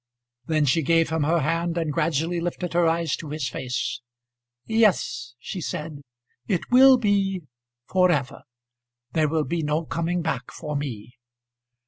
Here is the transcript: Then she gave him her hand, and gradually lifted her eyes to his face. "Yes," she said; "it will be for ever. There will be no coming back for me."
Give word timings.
Then 0.47 0.65
she 0.65 0.81
gave 0.81 1.11
him 1.11 1.21
her 1.25 1.41
hand, 1.41 1.77
and 1.77 1.93
gradually 1.93 2.41
lifted 2.41 2.73
her 2.73 2.87
eyes 2.87 3.15
to 3.17 3.29
his 3.29 3.47
face. 3.47 4.01
"Yes," 4.65 5.35
she 5.37 5.61
said; 5.61 6.01
"it 6.47 6.71
will 6.71 6.97
be 6.97 7.43
for 7.87 8.09
ever. 8.09 8.41
There 9.11 9.29
will 9.29 9.45
be 9.45 9.61
no 9.61 9.85
coming 9.85 10.23
back 10.23 10.49
for 10.51 10.75
me." 10.75 11.19